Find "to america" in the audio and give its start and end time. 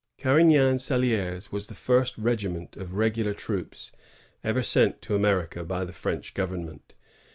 5.03-5.63